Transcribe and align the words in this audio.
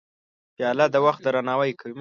پیاله 0.55 0.85
د 0.91 0.95
وخت 1.05 1.19
درناوی 1.23 1.71
کوي. 1.79 1.89